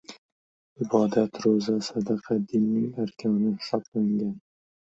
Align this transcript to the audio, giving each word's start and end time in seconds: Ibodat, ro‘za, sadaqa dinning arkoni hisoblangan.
Ibodat, 0.85 1.35
ro‘za, 1.43 1.75
sadaqa 1.89 2.39
dinning 2.47 2.91
arkoni 3.07 3.53
hisoblangan. 3.55 4.37